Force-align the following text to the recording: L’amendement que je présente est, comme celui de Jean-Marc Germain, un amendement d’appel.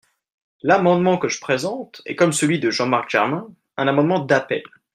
L’amendement 0.63 1.19
que 1.19 1.27
je 1.29 1.39
présente 1.39 2.01
est, 2.07 2.15
comme 2.15 2.33
celui 2.33 2.59
de 2.59 2.71
Jean-Marc 2.71 3.11
Germain, 3.11 3.53
un 3.77 3.87
amendement 3.87 4.17
d’appel. 4.17 4.63